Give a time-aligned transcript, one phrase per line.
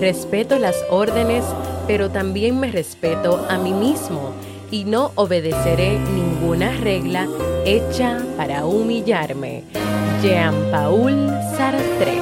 [0.00, 1.44] respeto las órdenes,
[1.86, 4.32] pero también me respeto a mí mismo
[4.70, 7.28] y no obedeceré ninguna regla
[7.66, 9.64] hecha para humillarme.
[10.22, 12.18] Jean-Paul Sartre.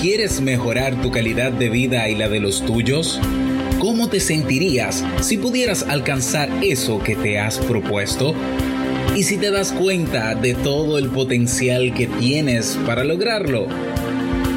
[0.00, 3.20] ¿Quieres mejorar tu calidad de vida y la de los tuyos?
[3.78, 8.34] ¿Cómo te sentirías si pudieras alcanzar eso que te has propuesto?
[9.14, 13.66] ¿Y si te das cuenta de todo el potencial que tienes para lograrlo?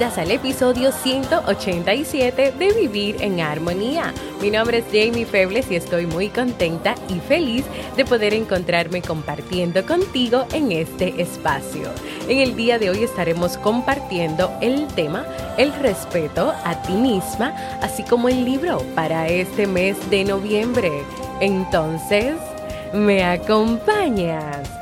[0.00, 4.14] Bienvenidas al episodio 187 de Vivir en Armonía.
[4.40, 7.66] Mi nombre es Jamie Febles y estoy muy contenta y feliz
[7.98, 11.90] de poder encontrarme compartiendo contigo en este espacio.
[12.30, 15.26] En el día de hoy estaremos compartiendo el tema
[15.58, 21.04] El respeto a ti misma, así como el libro para este mes de noviembre.
[21.42, 22.36] Entonces,
[22.94, 24.79] ¿me acompañas?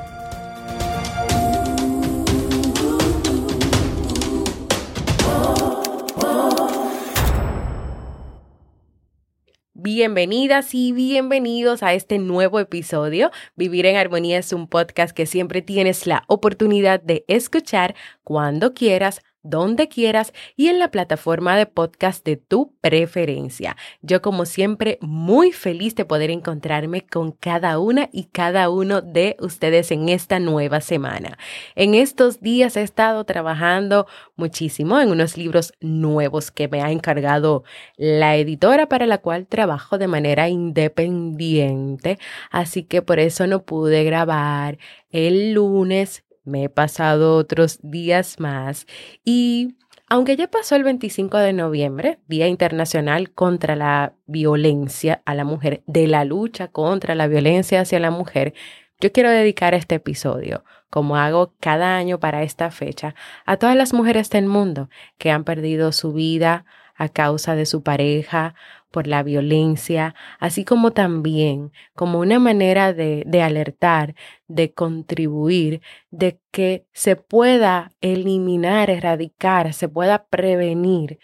[9.91, 13.31] Bienvenidas y bienvenidos a este nuevo episodio.
[13.57, 19.23] Vivir en Armonía es un podcast que siempre tienes la oportunidad de escuchar cuando quieras
[19.49, 23.77] donde quieras y en la plataforma de podcast de tu preferencia.
[24.03, 29.37] Yo como siempre muy feliz de poder encontrarme con cada una y cada uno de
[29.41, 31.39] ustedes en esta nueva semana.
[31.75, 37.65] En estos días he estado trabajando muchísimo en unos libros nuevos que me ha encargado
[37.97, 42.19] la editora para la cual trabajo de manera independiente,
[42.51, 44.79] así que por eso no pude grabar
[45.11, 48.87] el lunes me he pasado otros días más
[49.25, 49.77] y
[50.11, 55.83] aunque ya pasó el 25 de noviembre, Día Internacional contra la Violencia a la Mujer,
[55.87, 58.55] de la lucha contra la violencia hacia la mujer,
[59.01, 63.93] yo quiero dedicar este episodio, como hago cada año para esta fecha, a todas las
[63.93, 64.89] mujeres del mundo
[65.19, 66.65] que han perdido su vida
[66.97, 68.55] a causa de su pareja
[68.91, 74.15] por la violencia, así como también como una manera de, de alertar,
[74.47, 81.19] de contribuir, de que se pueda eliminar, erradicar, se pueda prevenir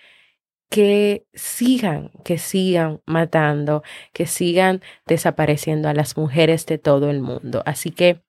[0.69, 3.83] que sigan, que sigan matando,
[4.13, 7.63] que sigan desapareciendo a las mujeres de todo el mundo.
[7.65, 8.23] Así que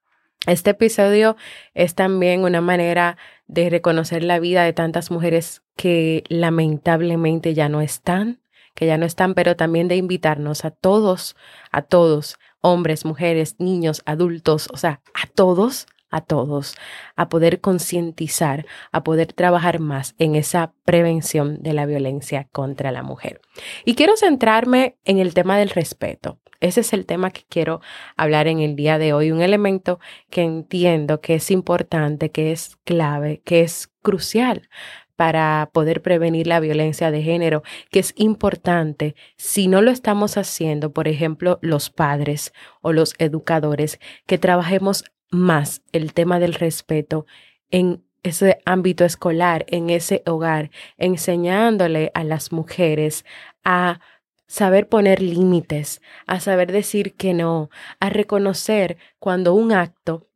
[0.47, 1.37] este episodio
[1.73, 7.81] es también una manera de reconocer la vida de tantas mujeres que lamentablemente ya no
[7.81, 8.39] están,
[8.75, 11.35] que ya no están, pero también de invitarnos a todos,
[11.71, 16.75] a todos, hombres, mujeres, niños, adultos, o sea, a todos, a todos,
[17.15, 23.03] a poder concientizar, a poder trabajar más en esa prevención de la violencia contra la
[23.03, 23.41] mujer.
[23.85, 26.39] Y quiero centrarme en el tema del respeto.
[26.61, 27.81] Ese es el tema que quiero
[28.15, 29.99] hablar en el día de hoy, un elemento
[30.29, 34.69] que entiendo que es importante, que es clave, que es crucial
[35.15, 40.91] para poder prevenir la violencia de género, que es importante si no lo estamos haciendo,
[40.91, 47.25] por ejemplo, los padres o los educadores, que trabajemos más el tema del respeto
[47.71, 53.23] en ese ámbito escolar, en ese hogar, enseñándole a las mujeres
[53.63, 53.99] a
[54.47, 57.69] saber poner límites, a saber decir que no,
[57.99, 60.27] a reconocer cuando un acto,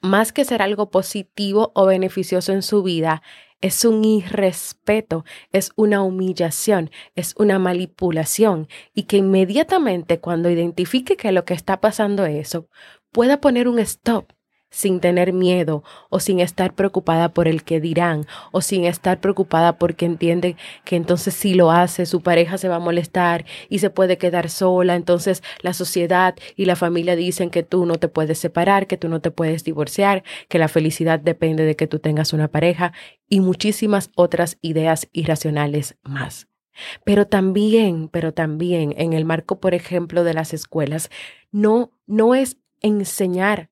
[0.00, 3.22] más que ser algo positivo o beneficioso en su vida,
[3.60, 8.68] es un irrespeto, es una humillación, es una manipulación.
[8.94, 12.68] Y que inmediatamente cuando identifique que lo que está pasando es eso,
[13.12, 14.32] pueda poner un stop
[14.70, 19.78] sin tener miedo o sin estar preocupada por el que dirán o sin estar preocupada
[19.78, 23.90] porque entiende que entonces si lo hace su pareja se va a molestar y se
[23.90, 28.38] puede quedar sola, entonces la sociedad y la familia dicen que tú no te puedes
[28.38, 32.32] separar, que tú no te puedes divorciar, que la felicidad depende de que tú tengas
[32.32, 32.92] una pareja
[33.28, 36.48] y muchísimas otras ideas irracionales más.
[37.04, 41.10] Pero también, pero también en el marco, por ejemplo, de las escuelas,
[41.50, 43.70] no, no es enseñar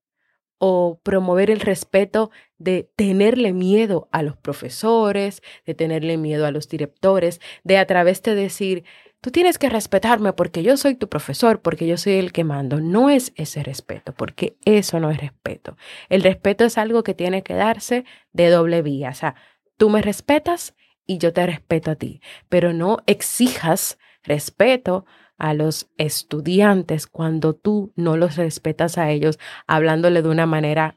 [0.58, 6.68] o promover el respeto de tenerle miedo a los profesores, de tenerle miedo a los
[6.68, 8.84] directores, de a través de decir,
[9.20, 12.80] tú tienes que respetarme porque yo soy tu profesor, porque yo soy el que mando.
[12.80, 15.76] No es ese respeto, porque eso no es respeto.
[16.08, 19.10] El respeto es algo que tiene que darse de doble vía.
[19.10, 19.34] O sea,
[19.76, 20.74] tú me respetas
[21.06, 25.06] y yo te respeto a ti, pero no exijas respeto
[25.38, 30.96] a los estudiantes cuando tú no los respetas a ellos, hablándole de una manera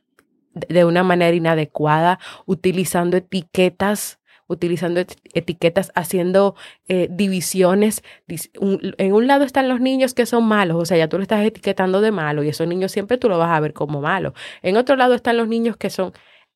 [0.68, 5.00] de una manera inadecuada, utilizando etiquetas, utilizando
[5.34, 6.56] etiquetas, haciendo
[6.88, 8.04] eh, divisiones.
[8.28, 11.46] en un lado están los niños que son malos, o sea, ya tú lo estás
[11.46, 14.34] etiquetando de malo y esos niños siempre tú lo vas a ver como malo.
[14.62, 16.14] En otro lado están los niños que son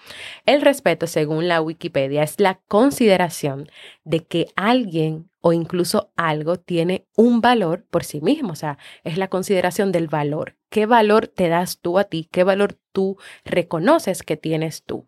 [0.46, 3.68] El respeto, según la Wikipedia, es la consideración
[4.04, 9.18] de que alguien o incluso algo tiene un valor por sí mismo, o sea, es
[9.18, 10.56] la consideración del valor.
[10.70, 12.26] ¿Qué valor te das tú a ti?
[12.32, 15.04] ¿Qué valor tú reconoces que tienes tú?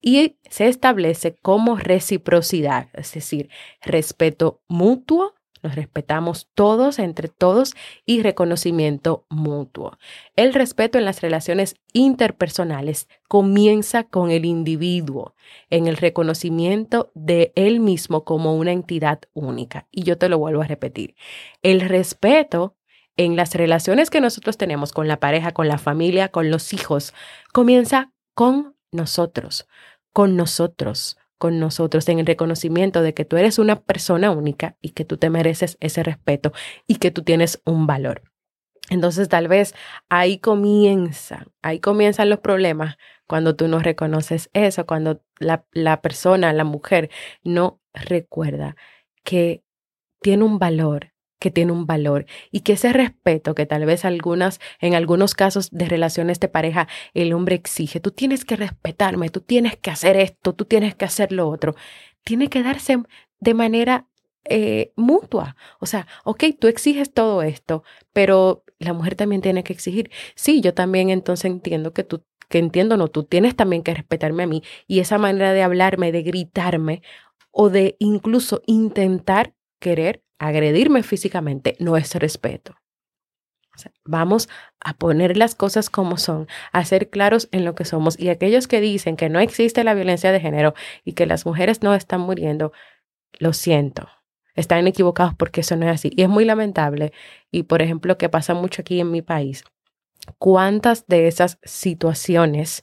[0.00, 3.50] Y se establece como reciprocidad, es decir,
[3.82, 5.35] respeto mutuo
[5.66, 7.74] nos respetamos todos entre todos
[8.04, 9.98] y reconocimiento mutuo.
[10.36, 15.34] El respeto en las relaciones interpersonales comienza con el individuo,
[15.68, 19.88] en el reconocimiento de él mismo como una entidad única.
[19.90, 21.16] Y yo te lo vuelvo a repetir.
[21.62, 22.76] El respeto
[23.16, 27.12] en las relaciones que nosotros tenemos con la pareja, con la familia, con los hijos,
[27.52, 29.66] comienza con nosotros,
[30.12, 34.90] con nosotros, con nosotros en el reconocimiento de que tú eres una persona única y
[34.90, 36.52] que tú te mereces ese respeto
[36.86, 38.22] y que tú tienes un valor.
[38.88, 39.74] Entonces tal vez
[40.08, 42.96] ahí comienza, ahí comienzan los problemas
[43.26, 47.10] cuando tú no reconoces eso, cuando la, la persona, la mujer,
[47.42, 48.76] no recuerda
[49.24, 49.64] que
[50.20, 54.60] tiene un valor, que tiene un valor y que ese respeto que tal vez algunas,
[54.80, 59.40] en algunos casos de relaciones de pareja, el hombre exige, tú tienes que respetarme, tú
[59.40, 61.74] tienes que hacer esto, tú tienes que hacer lo otro,
[62.24, 62.98] tiene que darse
[63.40, 64.06] de manera
[64.48, 65.56] eh, mutua.
[65.80, 70.10] O sea, ok, tú exiges todo esto, pero la mujer también tiene que exigir.
[70.34, 74.44] Sí, yo también entonces entiendo que tú, que entiendo, no, tú tienes también que respetarme
[74.44, 77.02] a mí y esa manera de hablarme, de gritarme
[77.50, 82.76] o de incluso intentar querer agredirme físicamente no es respeto.
[84.04, 84.48] vamos
[84.80, 88.18] a poner las cosas como son, a ser claros en lo que somos.
[88.18, 90.74] Y aquellos que dicen que no existe la violencia de género
[91.04, 92.72] y que las mujeres no están muriendo,
[93.38, 94.08] lo siento.
[94.54, 96.10] Están equivocados porque eso no es así.
[96.16, 97.12] Y es muy lamentable.
[97.50, 99.64] Y por ejemplo, que pasa mucho aquí en mi país,
[100.38, 102.82] cuántas de esas situaciones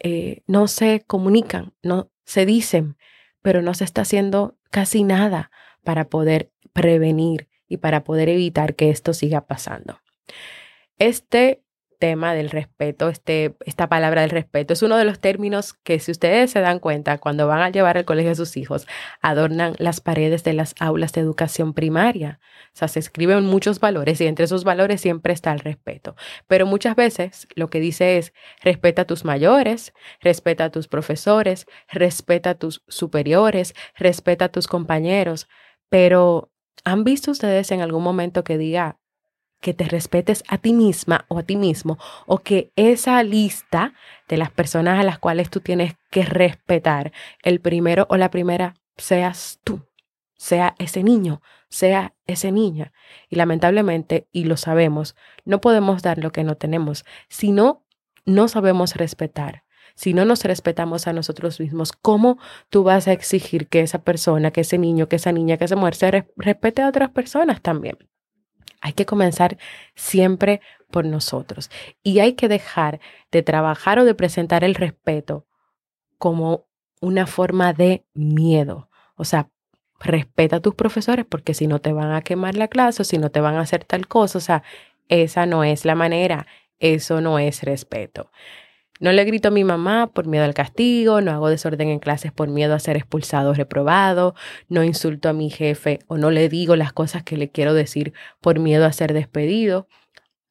[0.00, 2.96] eh, no se comunican, no se dicen,
[3.42, 5.52] pero no se está haciendo casi nada
[5.86, 10.00] para poder prevenir y para poder evitar que esto siga pasando.
[10.98, 11.62] Este
[11.98, 16.10] tema del respeto, este, esta palabra del respeto, es uno de los términos que si
[16.10, 18.86] ustedes se dan cuenta cuando van a llevar al colegio a sus hijos,
[19.22, 22.40] adornan las paredes de las aulas de educación primaria.
[22.74, 26.16] O sea, se escriben muchos valores y entre esos valores siempre está el respeto.
[26.46, 31.66] Pero muchas veces lo que dice es, respeta a tus mayores, respeta a tus profesores,
[31.88, 35.48] respeta a tus superiores, respeta a tus compañeros,
[35.88, 36.50] pero
[36.84, 38.98] ¿han visto ustedes en algún momento que diga
[39.60, 43.94] que te respetes a ti misma o a ti mismo o que esa lista
[44.28, 47.12] de las personas a las cuales tú tienes que respetar,
[47.42, 49.86] el primero o la primera seas tú,
[50.36, 52.92] sea ese niño, sea esa niña.
[53.28, 57.84] Y lamentablemente, y lo sabemos, no podemos dar lo que no tenemos, si no,
[58.24, 59.65] no sabemos respetar
[59.96, 62.38] si no nos respetamos a nosotros mismos, ¿cómo
[62.68, 65.74] tú vas a exigir que esa persona, que ese niño, que esa niña, que esa
[65.74, 67.96] mujer se respete a otras personas también?
[68.82, 69.56] Hay que comenzar
[69.94, 70.60] siempre
[70.90, 71.70] por nosotros
[72.02, 73.00] y hay que dejar
[73.32, 75.46] de trabajar o de presentar el respeto
[76.18, 76.66] como
[77.00, 78.90] una forma de miedo.
[79.16, 79.48] O sea,
[79.98, 83.16] respeta a tus profesores porque si no te van a quemar la clase o si
[83.16, 84.62] no te van a hacer tal cosa, o sea,
[85.08, 86.46] esa no es la manera,
[86.78, 88.30] eso no es respeto.
[88.98, 92.32] No le grito a mi mamá por miedo al castigo, no hago desorden en clases
[92.32, 94.34] por miedo a ser expulsado o reprobado,
[94.68, 98.14] no insulto a mi jefe o no le digo las cosas que le quiero decir
[98.40, 99.88] por miedo a ser despedido.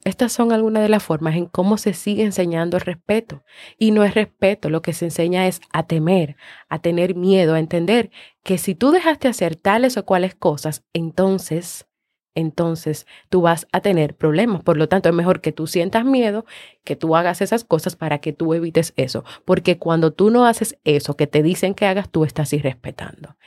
[0.03, 3.43] Estas son algunas de las formas en cómo se sigue enseñando el respeto.
[3.79, 6.35] Y no es respeto, lo que se enseña es a temer,
[6.69, 8.11] a tener miedo, a entender
[8.43, 11.87] que si tú dejaste hacer tales o cuales cosas, entonces
[12.35, 14.61] entonces tú vas a tener problemas.
[14.61, 16.45] Por lo tanto, es mejor que tú sientas miedo,
[16.83, 19.23] que tú hagas esas cosas para que tú evites eso.
[19.45, 23.37] Porque cuando tú no haces eso que te dicen que hagas, tú estás irrespetando.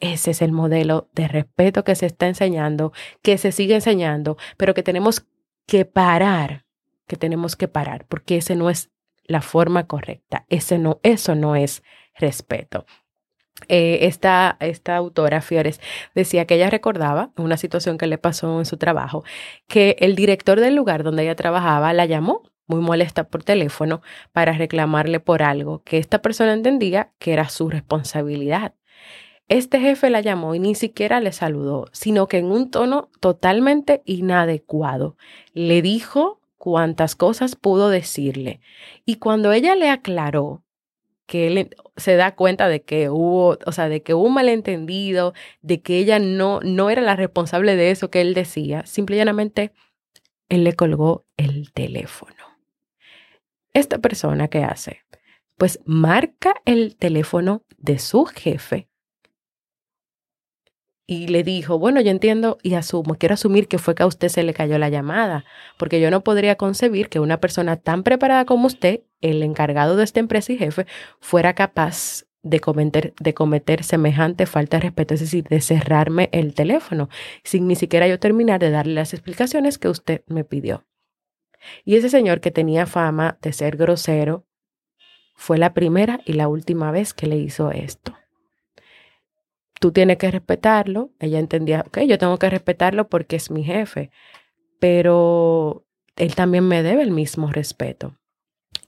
[0.00, 4.74] Ese es el modelo de respeto que se está enseñando, que se sigue enseñando, pero
[4.74, 5.24] que tenemos
[5.66, 6.64] que parar,
[7.06, 8.90] que tenemos que parar, porque ese no es
[9.24, 10.44] la forma correcta.
[10.48, 11.84] Ese no, eso no es
[12.16, 12.84] respeto.
[13.68, 15.80] Eh, esta, esta autora, Fiores,
[16.14, 19.24] decía que ella recordaba una situación que le pasó en su trabajo,
[19.68, 24.52] que el director del lugar donde ella trabajaba la llamó muy molesta por teléfono para
[24.52, 28.74] reclamarle por algo que esta persona entendía que era su responsabilidad.
[29.48, 34.02] Este jefe la llamó y ni siquiera le saludó, sino que en un tono totalmente
[34.06, 35.16] inadecuado
[35.52, 38.60] le dijo cuantas cosas pudo decirle.
[39.04, 40.62] Y cuando ella le aclaró
[41.26, 45.34] que él se da cuenta de que hubo, o sea, de que hubo un malentendido,
[45.60, 49.18] de que ella no, no era la responsable de eso que él decía, simple y
[49.18, 49.72] llanamente
[50.48, 52.34] él le colgó el teléfono.
[53.72, 55.02] Esta persona que hace,
[55.56, 58.88] pues marca el teléfono de su jefe
[61.12, 64.30] y le dijo, bueno, yo entiendo y asumo, quiero asumir que fue que a usted
[64.30, 65.44] se le cayó la llamada,
[65.76, 70.04] porque yo no podría concebir que una persona tan preparada como usted, el encargado de
[70.04, 70.86] esta empresa y jefe,
[71.20, 76.54] fuera capaz de cometer, de cometer semejante falta de respeto, es decir, de cerrarme el
[76.54, 77.10] teléfono,
[77.44, 80.86] sin ni siquiera yo terminar de darle las explicaciones que usted me pidió.
[81.84, 84.46] Y ese señor que tenía fama de ser grosero,
[85.34, 88.14] fue la primera y la última vez que le hizo esto
[89.82, 91.10] tú tienes que respetarlo.
[91.18, 94.12] Ella entendía, ok, yo tengo que respetarlo porque es mi jefe,
[94.78, 95.84] pero
[96.14, 98.16] él también me debe el mismo respeto.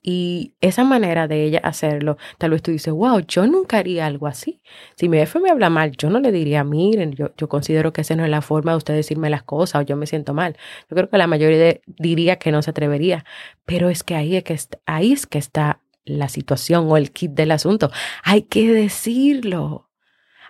[0.03, 4.29] Y esa manera de ella hacerlo, tal vez tú dices, wow, yo nunca haría algo
[4.29, 4.63] así.
[4.95, 8.03] Si mi jefe me habla mal, yo no le diría, miren, yo, yo considero que
[8.03, 10.57] esa no es la forma de usted decirme las cosas o yo me siento mal.
[10.89, 13.25] Yo creo que la mayoría diría que no se atrevería,
[13.65, 17.33] pero es que ahí es que, ahí es que está la situación o el kit
[17.33, 17.91] del asunto.
[18.23, 19.84] Hay que decirlo.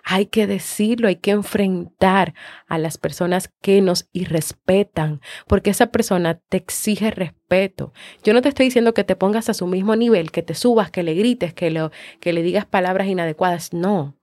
[0.07, 2.35] Hay que decirlo, hay que enfrentar
[2.67, 7.91] a las personas que nos irrespetan, porque esa persona te exige respeto.
[8.23, 10.91] Yo no te estoy diciendo que te pongas a su mismo nivel, que te subas,
[10.91, 13.73] que le grites, que, lo, que le digas palabras inadecuadas.
[13.73, 14.15] No.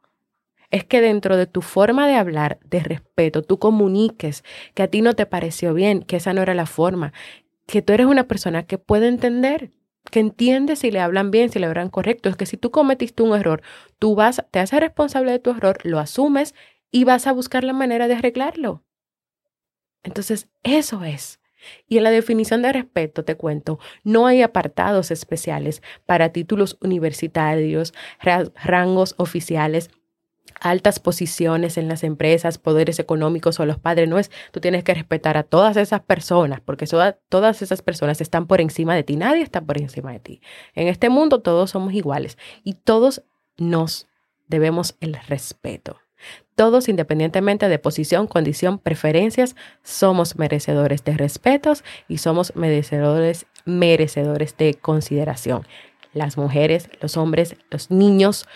[0.70, 5.02] Es que dentro de tu forma de hablar de respeto, tú comuniques que a ti
[5.02, 7.12] no te pareció bien, que esa no era la forma,
[7.66, 9.72] que tú eres una persona que puede entender
[10.10, 12.28] que entiende si le hablan bien, si le hablan correcto.
[12.28, 13.62] Es que si tú cometiste un error,
[13.98, 16.54] tú vas, te haces responsable de tu error, lo asumes
[16.90, 18.84] y vas a buscar la manera de arreglarlo.
[20.02, 21.40] Entonces, eso es.
[21.86, 27.94] Y en la definición de respeto, te cuento, no hay apartados especiales para títulos universitarios,
[28.20, 29.90] rangos oficiales,
[30.62, 34.94] altas posiciones en las empresas, poderes económicos o los padres, no es, tú tienes que
[34.94, 36.86] respetar a todas esas personas, porque
[37.28, 40.40] todas esas personas están por encima de ti, nadie está por encima de ti.
[40.74, 43.22] En este mundo todos somos iguales y todos
[43.58, 44.06] nos
[44.46, 45.98] debemos el respeto.
[46.54, 54.74] Todos, independientemente de posición, condición, preferencias, somos merecedores de respetos y somos merecedores, merecedores de
[54.74, 55.66] consideración.
[56.12, 58.46] Las mujeres, los hombres, los niños,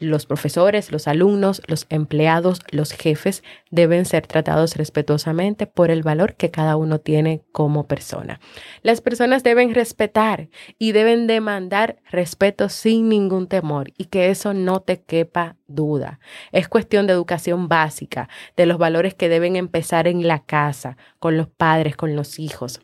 [0.00, 6.34] los profesores, los alumnos, los empleados, los jefes deben ser tratados respetuosamente por el valor
[6.34, 8.40] que cada uno tiene como persona.
[8.82, 14.80] Las personas deben respetar y deben demandar respeto sin ningún temor y que eso no
[14.80, 16.18] te quepa duda.
[16.50, 21.36] Es cuestión de educación básica, de los valores que deben empezar en la casa, con
[21.36, 22.80] los padres, con los hijos.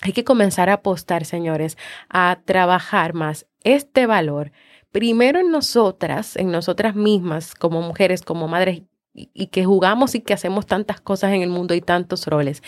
[0.00, 1.76] Hay que comenzar a apostar, señores,
[2.08, 4.52] a trabajar más este valor
[4.92, 8.82] primero en nosotras, en nosotras mismas, como mujeres, como madres,
[9.14, 12.62] y, que jugamos y que hacemos tantas cosas en el mundo y tantos roles.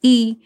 [0.00, 0.42] Y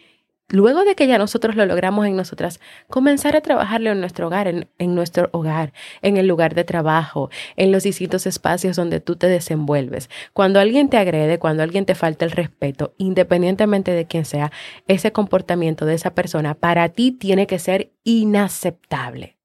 [0.48, 4.48] luego de que ya nosotros lo logramos en nosotras, comenzar a trabajarlo en nuestro hogar,
[4.48, 5.72] en, en, nuestro hogar,
[6.02, 10.10] en el lugar de trabajo, en los distintos espacios donde tú te desenvuelves.
[10.32, 14.52] Cuando alguien te agrede, cuando alguien te falta el respeto, independientemente de quién sea,
[14.88, 19.41] ese comportamiento de esa persona para ti tiene que ser inaceptable.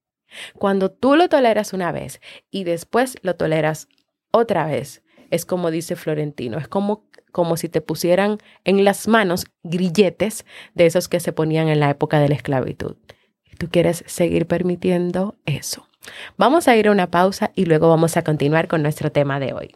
[0.58, 3.88] Cuando tú lo toleras una vez y después lo toleras
[4.32, 9.46] otra vez, es como dice Florentino, es como, como si te pusieran en las manos
[9.64, 12.96] grilletes de esos que se ponían en la época de la esclavitud.
[13.58, 15.88] tú quieres seguir permitiendo eso.
[16.38, 19.54] Vamos a ir a una pausa y luego vamos a continuar con nuestro tema de
[19.54, 19.76] hoy.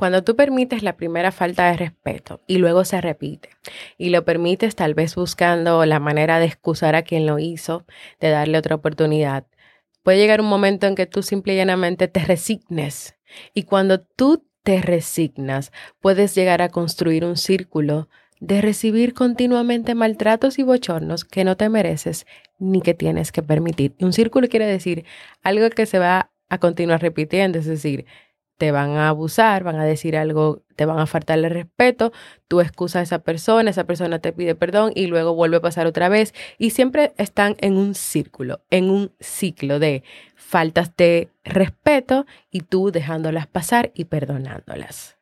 [0.00, 3.50] Cuando tú permites la primera falta de respeto y luego se repite
[3.98, 7.84] y lo permites tal vez buscando la manera de excusar a quien lo hizo,
[8.18, 9.44] de darle otra oportunidad,
[10.02, 13.18] puede llegar un momento en que tú simple y llanamente te resignes.
[13.52, 18.08] Y cuando tú te resignas, puedes llegar a construir un círculo
[18.40, 22.24] de recibir continuamente maltratos y bochornos que no te mereces
[22.58, 23.96] ni que tienes que permitir.
[24.00, 25.04] Un círculo quiere decir
[25.42, 28.06] algo que se va a continuar repitiendo, es decir,
[28.60, 32.12] te van a abusar, van a decir algo, te van a faltarle respeto,
[32.46, 35.86] tú excusas a esa persona, esa persona te pide perdón y luego vuelve a pasar
[35.86, 40.02] otra vez y siempre están en un círculo, en un ciclo de
[40.36, 45.16] faltas de respeto y tú dejándolas pasar y perdonándolas.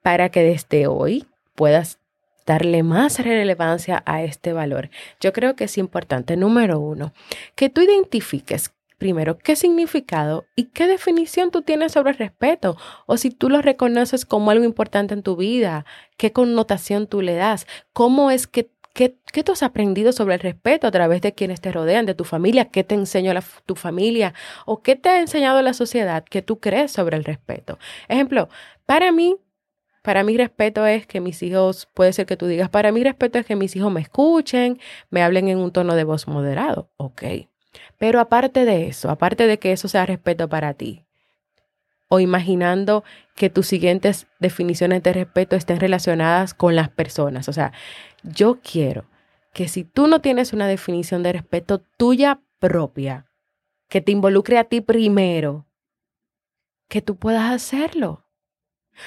[0.00, 1.98] Para que desde hoy puedas
[2.46, 4.88] darle más relevancia a este valor.
[5.20, 7.12] Yo creo que es importante, número uno,
[7.54, 12.76] que tú identifiques primero, ¿qué significado y qué definición tú tienes sobre el respeto?
[13.06, 15.86] O si tú lo reconoces como algo importante en tu vida,
[16.18, 17.66] ¿qué connotación tú le das?
[17.92, 21.60] ¿Cómo es que ¿Qué, ¿Qué, tú has aprendido sobre el respeto a través de quienes
[21.60, 22.66] te rodean, de tu familia?
[22.66, 23.32] ¿Qué te enseñó
[23.64, 24.34] tu familia?
[24.66, 27.78] ¿O qué te ha enseñado la sociedad que tú crees sobre el respeto?
[28.08, 28.48] Ejemplo,
[28.86, 29.36] para mí,
[30.02, 33.38] para mí respeto es que mis hijos, puede ser que tú digas, para mí respeto
[33.38, 36.90] es que mis hijos me escuchen, me hablen en un tono de voz moderado.
[36.96, 37.22] Ok,
[37.98, 41.04] pero aparte de eso, aparte de que eso sea respeto para ti,
[42.08, 43.04] o imaginando
[43.36, 47.48] que tus siguientes definiciones de respeto estén relacionadas con las personas.
[47.48, 47.72] O sea,
[48.24, 49.04] yo quiero
[49.52, 53.26] que si tú no tienes una definición de respeto tuya propia,
[53.88, 55.66] que te involucre a ti primero,
[56.88, 58.26] que tú puedas hacerlo.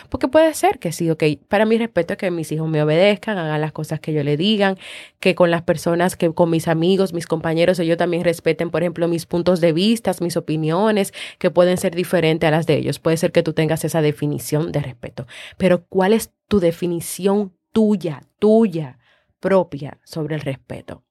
[0.09, 3.37] Porque puede ser que sí, ok, para mi respeto es que mis hijos me obedezcan,
[3.37, 4.77] hagan las cosas que yo le digan,
[5.19, 9.07] que con las personas, que con mis amigos, mis compañeros, ellos también respeten, por ejemplo,
[9.07, 12.99] mis puntos de vista, mis opiniones, que pueden ser diferentes a las de ellos.
[12.99, 18.21] Puede ser que tú tengas esa definición de respeto, pero ¿cuál es tu definición tuya,
[18.39, 18.99] tuya,
[19.39, 21.02] propia sobre el respeto?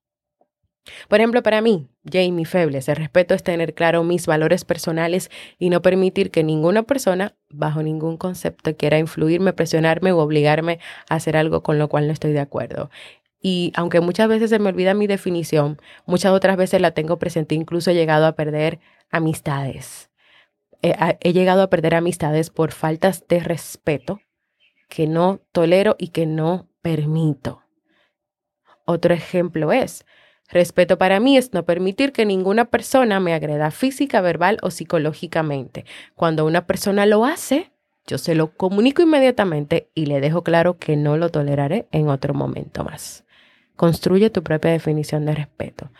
[1.08, 5.70] Por ejemplo, para mí, Jamie Febles, el respeto es tener claro mis valores personales y
[5.70, 11.36] no permitir que ninguna persona, bajo ningún concepto, quiera influirme, presionarme o obligarme a hacer
[11.36, 12.90] algo con lo cual no estoy de acuerdo.
[13.40, 17.54] Y aunque muchas veces se me olvida mi definición, muchas otras veces la tengo presente,
[17.54, 20.10] incluso he llegado a perder amistades.
[20.82, 24.20] he llegado a perder amistades por faltas de respeto
[24.88, 27.62] que no tolero y que no permito.
[28.84, 30.04] Otro ejemplo es,
[30.48, 35.86] Respeto para mí es no permitir que ninguna persona me agreda física, verbal o psicológicamente.
[36.14, 37.72] Cuando una persona lo hace,
[38.06, 42.34] yo se lo comunico inmediatamente y le dejo claro que no lo toleraré en otro
[42.34, 43.24] momento más.
[43.76, 45.90] Construye tu propia definición de respeto.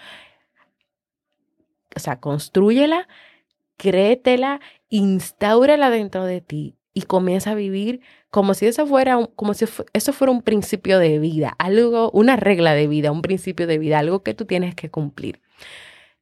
[1.96, 3.09] O sea, construyela,
[3.76, 8.00] créetela, instáurala dentro de ti y comienza a vivir
[8.31, 12.37] como si eso fuera un, como si eso fuera un principio de vida, algo, una
[12.37, 15.40] regla de vida, un principio de vida, algo que tú tienes que cumplir.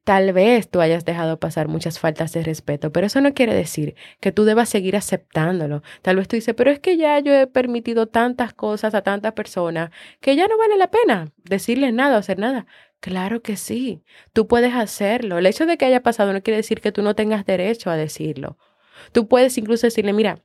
[0.03, 3.95] Tal vez tú hayas dejado pasar muchas faltas de respeto, pero eso no quiere decir
[4.19, 5.83] que tú debas seguir aceptándolo.
[6.01, 9.33] Tal vez tú dices, pero es que ya yo he permitido tantas cosas a tantas
[9.33, 12.65] personas que ya no vale la pena decirles nada o hacer nada.
[12.99, 14.03] Claro que sí,
[14.33, 15.37] tú puedes hacerlo.
[15.37, 17.95] El hecho de que haya pasado no quiere decir que tú no tengas derecho a
[17.95, 18.57] decirlo.
[19.11, 20.39] Tú puedes incluso decirle, mira,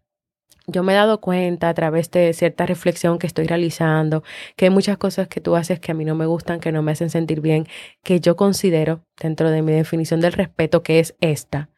[0.66, 4.24] yo me he dado cuenta a través de cierta reflexión que estoy realizando,
[4.56, 6.82] que hay muchas cosas que tú haces que a mí no me gustan, que no
[6.82, 7.66] me hacen sentir bien,
[8.02, 11.70] que yo considero dentro de mi definición del respeto, que es esta,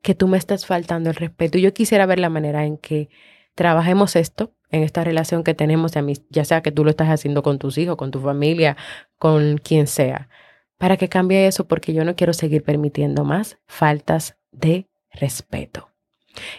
[0.00, 1.58] que tú me estás faltando el respeto.
[1.58, 3.10] Y yo quisiera ver la manera en que
[3.54, 5.92] trabajemos esto, en esta relación que tenemos,
[6.30, 8.78] ya sea que tú lo estás haciendo con tus hijos, con tu familia,
[9.18, 10.30] con quien sea,
[10.78, 15.90] para que cambie eso, porque yo no quiero seguir permitiendo más faltas de respeto.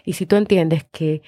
[0.05, 1.23] Y si tú entiendes que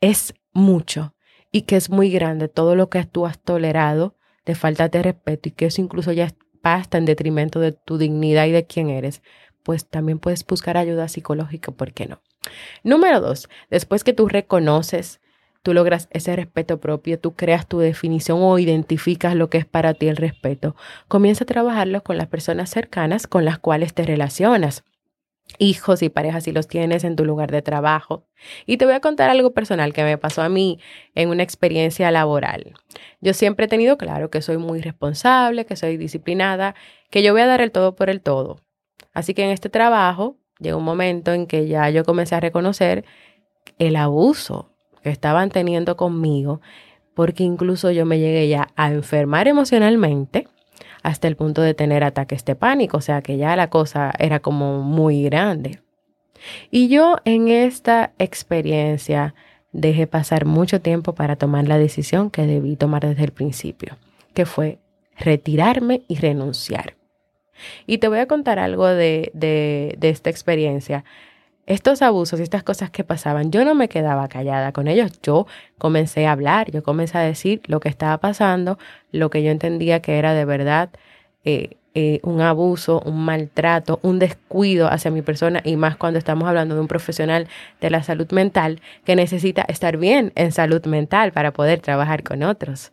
[0.00, 1.14] es mucho
[1.52, 5.48] y que es muy grande todo lo que tú has tolerado de falta de respeto
[5.48, 6.32] y que eso incluso ya
[6.62, 9.22] basta en detrimento de tu dignidad y de quién eres,
[9.62, 12.20] pues también puedes buscar ayuda psicológica, ¿por qué no?
[12.82, 15.20] Número dos, después que tú reconoces,
[15.62, 19.94] tú logras ese respeto propio, tú creas tu definición o identificas lo que es para
[19.94, 20.74] ti el respeto,
[21.08, 24.84] comienza a trabajarlo con las personas cercanas con las cuales te relacionas
[25.58, 28.26] hijos y parejas si los tienes en tu lugar de trabajo.
[28.66, 30.78] Y te voy a contar algo personal que me pasó a mí
[31.14, 32.74] en una experiencia laboral.
[33.20, 36.74] Yo siempre he tenido claro que soy muy responsable, que soy disciplinada,
[37.10, 38.60] que yo voy a dar el todo por el todo.
[39.12, 43.04] Así que en este trabajo llegó un momento en que ya yo comencé a reconocer
[43.78, 46.60] el abuso que estaban teniendo conmigo,
[47.14, 50.48] porque incluso yo me llegué ya a enfermar emocionalmente
[51.02, 54.40] hasta el punto de tener ataques de pánico, o sea que ya la cosa era
[54.40, 55.80] como muy grande.
[56.70, 59.34] Y yo en esta experiencia
[59.72, 63.98] dejé pasar mucho tiempo para tomar la decisión que debí tomar desde el principio,
[64.34, 64.78] que fue
[65.18, 66.94] retirarme y renunciar.
[67.86, 71.04] Y te voy a contar algo de, de, de esta experiencia
[71.66, 75.46] estos abusos y estas cosas que pasaban, yo no me quedaba callada con ellos, yo
[75.78, 78.78] comencé a hablar, yo comencé a decir lo que estaba pasando,
[79.12, 80.90] lo que yo entendía que era de verdad
[81.44, 86.48] eh, eh, un abuso, un maltrato, un descuido hacia mi persona y más cuando estamos
[86.48, 87.48] hablando de un profesional
[87.80, 92.44] de la salud mental que necesita estar bien en salud mental para poder trabajar con
[92.44, 92.92] otros.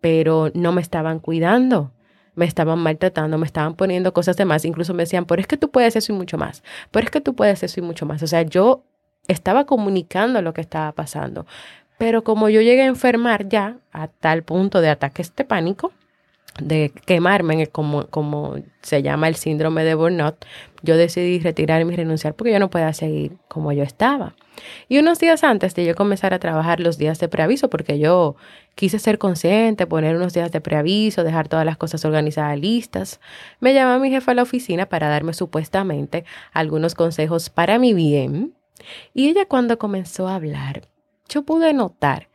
[0.00, 1.92] Pero no me estaban cuidando
[2.34, 5.56] me estaban maltratando, me estaban poniendo cosas de más, incluso me decían, pero es que
[5.56, 8.22] tú puedes eso y mucho más, pero es que tú puedes eso y mucho más.
[8.22, 8.82] O sea, yo
[9.28, 11.46] estaba comunicando lo que estaba pasando,
[11.98, 15.92] pero como yo llegué a enfermar ya a tal punto de ataque este pánico,
[16.60, 20.36] de quemarme, como, como se llama el síndrome de burnout,
[20.82, 24.34] yo decidí retirarme y renunciar porque yo no podía seguir como yo estaba.
[24.88, 28.36] Y unos días antes de yo comenzar a trabajar los días de preaviso, porque yo
[28.74, 33.20] quise ser consciente, poner unos días de preaviso, dejar todas las cosas organizadas listas,
[33.60, 38.54] me llamó mi jefa a la oficina para darme supuestamente algunos consejos para mi bien.
[39.12, 40.82] Y ella cuando comenzó a hablar,
[41.28, 42.28] yo pude notar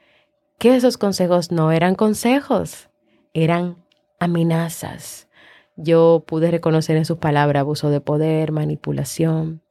[0.58, 2.90] que esos consejos no eran consejos,
[3.34, 3.78] eran
[4.20, 5.28] amenazas.
[5.76, 9.62] Yo pude reconocer en sus palabras abuso de poder, manipulación.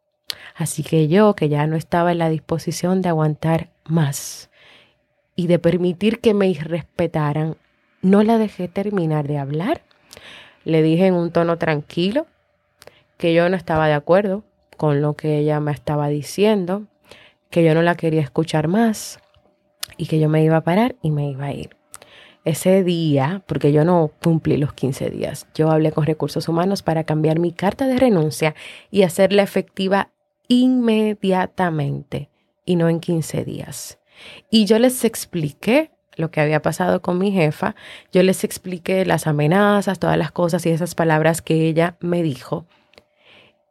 [0.55, 4.51] Así que yo, que ya no estaba en la disposición de aguantar más
[5.37, 7.57] y de permitir que me respetaran,
[8.03, 9.83] no la dejé terminar de hablar.
[10.65, 12.27] Le dije en un tono tranquilo
[13.17, 14.45] que yo no estaba de acuerdo
[14.77, 16.87] con lo que ella me estaba diciendo,
[17.51, 19.21] que yo no la quería escuchar más
[19.97, 21.79] y que yo me iba a parar y me iba a ir
[22.45, 27.05] ese día, porque yo no cumplí los 15 días, yo hablé con recursos humanos para
[27.05, 28.55] cambiar mi carta de renuncia
[28.91, 30.11] y hacerla efectiva
[30.49, 32.31] inmediatamente
[32.65, 33.99] y no en 15 días.
[34.51, 37.77] Y yo les expliqué lo que había pasado con mi jefa,
[38.13, 42.67] yo les expliqué las amenazas, todas las cosas y esas palabras que ella me dijo.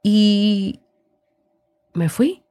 [0.02, 0.80] Y
[1.94, 2.44] me fui.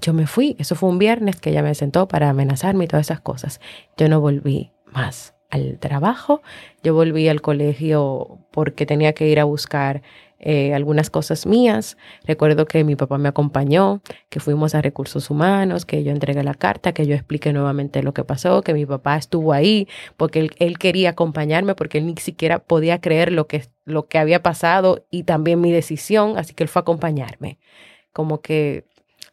[0.00, 0.54] Yo me fui.
[0.58, 3.60] Eso fue un viernes que ella me sentó para amenazarme y todas esas cosas.
[3.96, 6.42] Yo no volví más al trabajo.
[6.84, 10.02] Yo volví al colegio porque tenía que ir a buscar
[10.42, 11.96] eh, algunas cosas mías.
[12.24, 16.54] Recuerdo que mi papá me acompañó, que fuimos a recursos humanos, que yo entregué la
[16.54, 20.50] carta, que yo expliqué nuevamente lo que pasó, que mi papá estuvo ahí porque él,
[20.58, 25.06] él quería acompañarme, porque él ni siquiera podía creer lo que, lo que había pasado
[25.10, 27.58] y también mi decisión, así que él fue a acompañarme.
[28.12, 28.84] Como que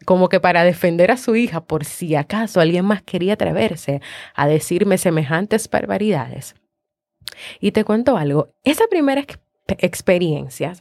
[0.05, 4.01] como que para defender a su hija por si acaso alguien más quería atreverse
[4.33, 6.55] a decirme semejantes barbaridades.
[7.59, 9.21] Y te cuento algo, esa primera
[9.79, 10.73] experiencia,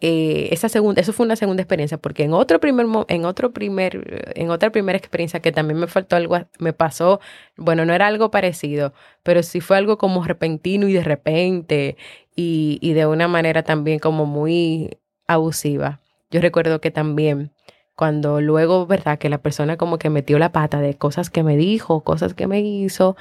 [0.00, 4.32] eh, esa segunda, eso fue una segunda experiencia, porque en otro primer, en otro primer,
[4.34, 7.20] en otra primera experiencia que también me faltó algo, me pasó,
[7.56, 11.96] bueno, no era algo parecido, pero sí fue algo como repentino y de repente
[12.36, 16.00] y, y de una manera también como muy abusiva.
[16.30, 17.53] Yo recuerdo que también
[17.96, 19.18] cuando luego, ¿verdad?
[19.18, 22.46] Que la persona como que metió la pata de cosas que me dijo, cosas que
[22.46, 23.16] me hizo,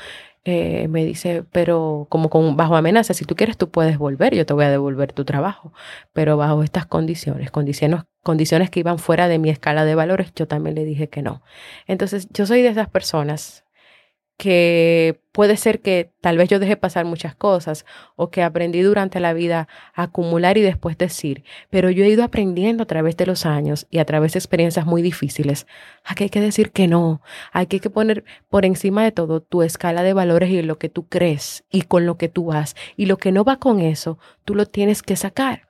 [0.46, 4.46] eh, me dice, pero como con bajo amenaza, si tú quieres tú puedes volver, yo
[4.46, 5.74] te voy a devolver tu trabajo,
[6.12, 10.48] pero bajo estas condiciones, condiciones, condiciones que iban fuera de mi escala de valores, yo
[10.48, 11.44] también le dije que no.
[11.88, 13.64] Entonces, yo soy de esas personas
[14.38, 19.20] que puede ser que tal vez yo deje pasar muchas cosas o que aprendí durante
[19.20, 23.26] la vida a acumular y después decir, pero yo he ido aprendiendo a través de
[23.26, 25.68] los años y a través de experiencias muy difíciles.
[26.04, 29.62] A que hay que decir que no, hay que poner por encima de todo tu
[29.64, 32.76] escala de valores y lo que tú crees y con lo que tú vas.
[32.98, 35.70] Y lo que no va con eso, tú lo tienes que sacar.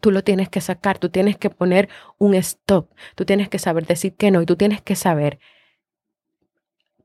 [0.00, 3.86] Tú lo tienes que sacar, tú tienes que poner un stop, tú tienes que saber
[3.86, 5.38] decir que no y tú tienes que saber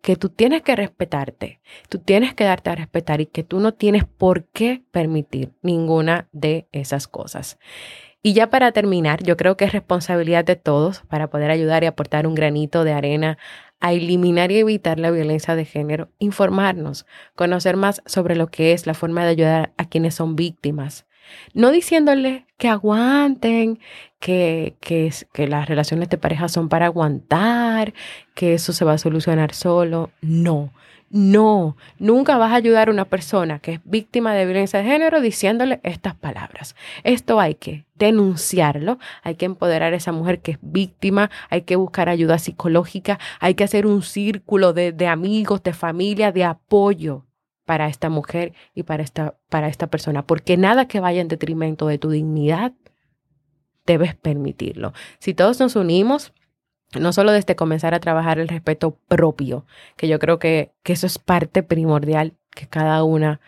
[0.01, 1.59] que tú tienes que respetarte,
[1.89, 6.27] tú tienes que darte a respetar y que tú no tienes por qué permitir ninguna
[6.31, 7.57] de esas cosas.
[8.21, 11.87] Y ya para terminar, yo creo que es responsabilidad de todos para poder ayudar y
[11.87, 13.37] aportar un granito de arena
[13.79, 18.87] a eliminar y evitar la violencia de género, informarnos, conocer más sobre lo que es
[18.87, 21.05] la forma de ayudar a quienes son víctimas.
[21.53, 23.79] No diciéndole que aguanten,
[24.19, 27.93] que, que, que las relaciones de pareja son para aguantar,
[28.35, 30.11] que eso se va a solucionar solo.
[30.21, 30.71] No,
[31.11, 35.21] no, nunca vas a ayudar a una persona que es víctima de violencia de género
[35.21, 36.75] diciéndole estas palabras.
[37.03, 41.75] Esto hay que denunciarlo, hay que empoderar a esa mujer que es víctima, hay que
[41.77, 47.25] buscar ayuda psicológica, hay que hacer un círculo de, de amigos, de familia, de apoyo
[47.69, 51.85] para esta mujer y para esta, para esta persona, porque nada que vaya en detrimento
[51.85, 52.73] de tu dignidad,
[53.85, 54.91] debes permitirlo.
[55.19, 56.33] Si todos nos unimos,
[56.99, 61.05] no solo desde comenzar a trabajar el respeto propio, que yo creo que, que eso
[61.05, 63.39] es parte primordial que cada una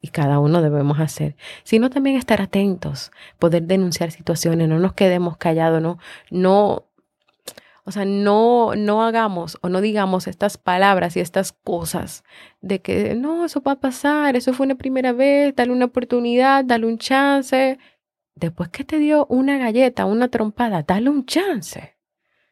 [0.00, 5.36] y cada uno debemos hacer, sino también estar atentos, poder denunciar situaciones, no nos quedemos
[5.36, 5.98] callados, no,
[6.32, 6.87] no,
[7.88, 12.22] o sea, no, no hagamos o no digamos estas palabras y estas cosas
[12.60, 16.66] de que no, eso va a pasar, eso fue una primera vez, dale una oportunidad,
[16.66, 17.78] dale un chance.
[18.34, 21.96] Después que te dio una galleta, una trompada, dale un chance.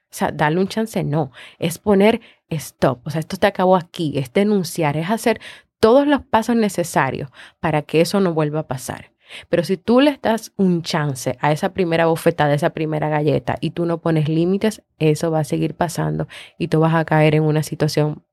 [0.05, 1.33] O sea, darle un chance, no.
[1.59, 3.07] Es poner stop.
[3.07, 4.14] O sea, esto te acabó aquí.
[4.16, 4.96] Es denunciar.
[4.96, 5.38] Es hacer
[5.81, 7.29] todos los pasos necesarios
[7.61, 9.12] para que eso no vuelva a pasar.
[9.49, 13.57] Pero si tú le das un chance a esa primera bofetada, a esa primera galleta,
[13.61, 17.35] y tú no pones límites, eso va a seguir pasando y tú vas a caer
[17.35, 18.25] en una situación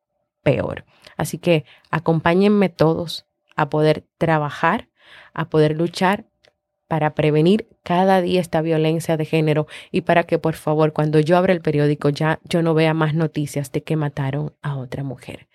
[0.44, 0.86] peor.
[1.18, 3.26] Así que acompáñenme todos
[3.56, 4.90] a poder trabajar,
[5.34, 6.26] a poder luchar
[6.88, 11.38] para prevenir cada día esta violencia de género y para que por favor cuando yo
[11.38, 15.48] abra el periódico ya yo no vea más noticias de que mataron a otra mujer.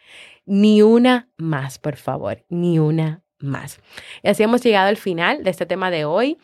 [0.47, 3.81] Ni una más, por favor, ni una más.
[4.23, 6.39] Y así hemos llegado al final de este tema de hoy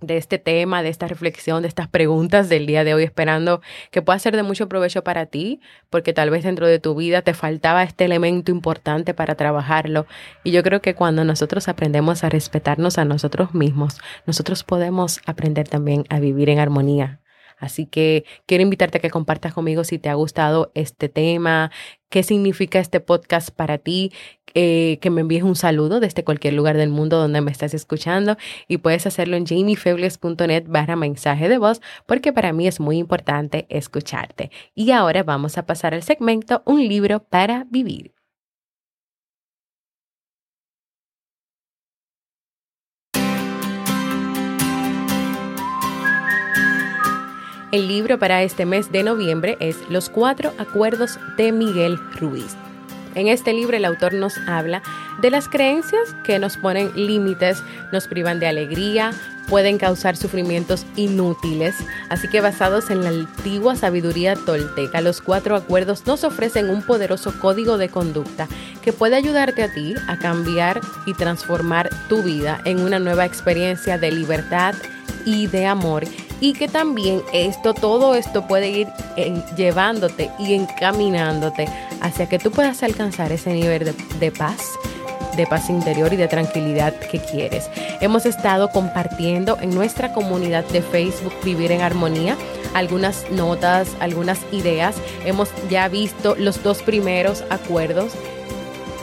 [0.00, 4.02] de este tema, de esta reflexión, de estas preguntas del día de hoy, esperando que
[4.02, 7.32] pueda ser de mucho provecho para ti, porque tal vez dentro de tu vida te
[7.32, 10.06] faltaba este elemento importante para trabajarlo.
[10.44, 15.66] Y yo creo que cuando nosotros aprendemos a respetarnos a nosotros mismos, nosotros podemos aprender
[15.66, 17.20] también a vivir en armonía
[17.58, 21.70] Así que quiero invitarte a que compartas conmigo si te ha gustado este tema,
[22.08, 24.12] qué significa este podcast para ti,
[24.54, 28.36] eh, que me envíes un saludo desde cualquier lugar del mundo donde me estás escuchando
[28.68, 33.66] y puedes hacerlo en jamiefebles.net barra mensaje de voz porque para mí es muy importante
[33.68, 34.50] escucharte.
[34.74, 38.15] Y ahora vamos a pasar al segmento Un libro para vivir.
[47.76, 52.56] El libro para este mes de noviembre es Los cuatro acuerdos de Miguel Ruiz.
[53.14, 54.82] En este libro el autor nos habla
[55.20, 57.62] de las creencias que nos ponen límites,
[57.92, 59.12] nos privan de alegría,
[59.46, 61.74] pueden causar sufrimientos inútiles.
[62.08, 67.38] Así que basados en la antigua sabiduría tolteca, los cuatro acuerdos nos ofrecen un poderoso
[67.38, 68.48] código de conducta
[68.80, 73.98] que puede ayudarte a ti a cambiar y transformar tu vida en una nueva experiencia
[73.98, 74.74] de libertad
[75.26, 76.04] y de amor
[76.40, 78.88] y que también esto, todo esto puede ir
[79.56, 81.68] llevándote y encaminándote
[82.00, 84.72] hacia que tú puedas alcanzar ese nivel de, de paz
[85.36, 87.70] de paz interior y de tranquilidad que quieres.
[88.00, 92.36] Hemos estado compartiendo en nuestra comunidad de Facebook Vivir en Armonía
[92.74, 94.96] algunas notas, algunas ideas.
[95.24, 98.12] Hemos ya visto los dos primeros acuerdos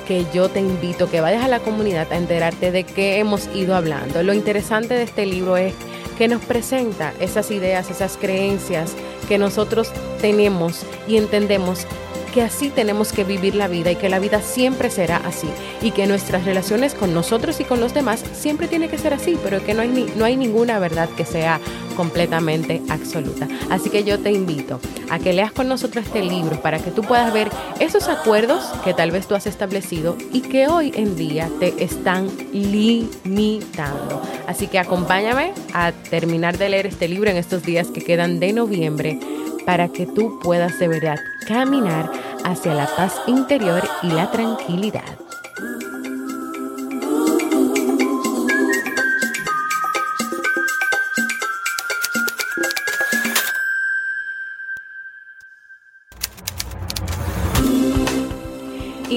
[0.07, 3.75] que yo te invito que vayas a la comunidad a enterarte de qué hemos ido
[3.75, 4.21] hablando.
[4.21, 5.73] Lo interesante de este libro es
[6.17, 8.93] que nos presenta esas ideas, esas creencias
[9.27, 11.85] que nosotros tenemos y entendemos
[12.33, 15.47] que así tenemos que vivir la vida y que la vida siempre será así
[15.81, 19.37] y que nuestras relaciones con nosotros y con los demás siempre tiene que ser así,
[19.43, 21.59] pero que no hay, no hay ninguna verdad que sea
[21.93, 23.47] completamente absoluta.
[23.69, 24.79] Así que yo te invito
[25.09, 28.93] a que leas con nosotros este libro para que tú puedas ver esos acuerdos que
[28.93, 34.21] tal vez tú has establecido y que hoy en día te están limitando.
[34.47, 38.53] Así que acompáñame a terminar de leer este libro en estos días que quedan de
[38.53, 39.19] noviembre
[39.65, 42.11] para que tú puedas de verdad caminar
[42.43, 45.17] hacia la paz interior y la tranquilidad.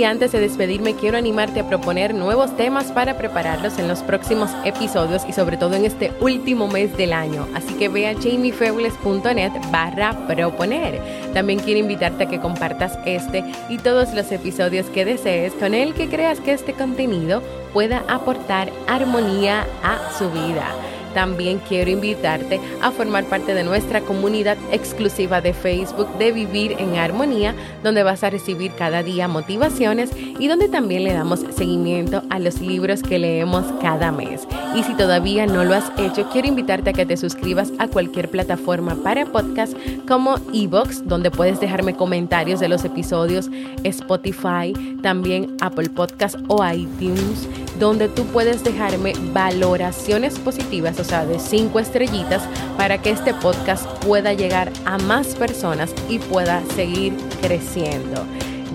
[0.06, 5.24] Antes de despedirme, quiero animarte a proponer nuevos temas para prepararlos en los próximos episodios
[5.28, 7.46] y sobre todo en este último mes del año.
[7.54, 11.00] Así que ve a jamiefebles.net barra proponer.
[11.34, 15.94] También quiero invitarte a que compartas este y todos los episodios que desees con el
[15.94, 17.42] que creas que este contenido
[17.72, 20.74] pueda aportar armonía a su vida.
[21.16, 26.96] También quiero invitarte a formar parte de nuestra comunidad exclusiva de Facebook de Vivir en
[26.96, 32.38] Armonía, donde vas a recibir cada día motivaciones y donde también le damos seguimiento a
[32.38, 34.46] los libros que leemos cada mes.
[34.74, 38.28] Y si todavía no lo has hecho, quiero invitarte a que te suscribas a cualquier
[38.28, 39.74] plataforma para podcast
[40.06, 43.48] como Evox, donde puedes dejarme comentarios de los episodios,
[43.84, 51.38] Spotify, también Apple Podcast o iTunes, donde tú puedes dejarme valoraciones positivas, o sea, de
[51.38, 52.42] cinco estrellitas,
[52.76, 58.24] para que este podcast pueda llegar a más personas y pueda seguir creciendo.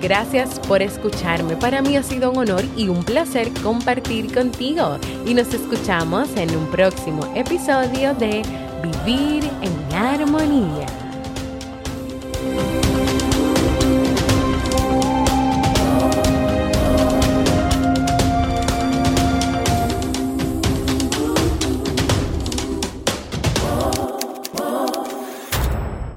[0.02, 1.56] Gracias por escucharme.
[1.56, 4.98] Para mí ha sido un honor y un placer compartir contigo.
[5.28, 8.42] Y nos escuchamos en un próximo episodio de
[8.82, 10.88] Vivir en Armonía.